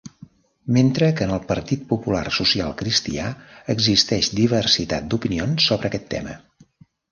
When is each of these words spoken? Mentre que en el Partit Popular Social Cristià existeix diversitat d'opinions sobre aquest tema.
Mentre 0.77 1.09
que 1.19 1.27
en 1.27 1.33
el 1.35 1.43
Partit 1.51 1.83
Popular 1.91 2.23
Social 2.37 2.73
Cristià 2.81 3.27
existeix 3.75 4.33
diversitat 4.41 5.09
d'opinions 5.15 5.71
sobre 5.71 5.93
aquest 5.93 6.11
tema. 6.19 6.39